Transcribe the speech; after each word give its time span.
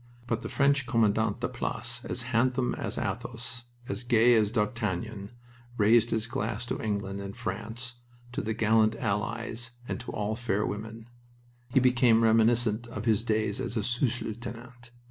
But 0.25 0.41
the 0.41 0.49
French 0.49 0.87
commandant 0.87 1.41
de 1.41 1.47
place, 1.47 2.01
as 2.05 2.23
handsome 2.33 2.73
as 2.73 2.97
Athos, 2.97 3.65
as 3.87 4.03
gay 4.03 4.33
as 4.33 4.51
D'Artagnan, 4.51 5.29
raised 5.77 6.09
his 6.09 6.25
glass 6.25 6.65
to 6.65 6.81
England 6.81 7.21
and 7.21 7.37
France, 7.37 7.97
to 8.31 8.41
the 8.41 8.55
gallant 8.55 8.95
Allies, 8.95 9.69
and 9.87 9.99
to 9.99 10.11
all 10.11 10.35
fair 10.35 10.65
women. 10.65 11.07
He 11.71 11.79
became 11.79 12.23
reminiscent 12.23 12.87
of 12.87 13.05
his 13.05 13.23
days 13.23 13.61
as 13.61 13.77
a 13.77 13.83
sous 13.83 14.23
lieutenant. 14.23 14.89